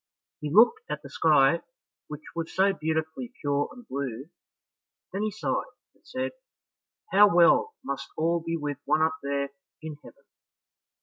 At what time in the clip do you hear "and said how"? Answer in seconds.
5.93-7.31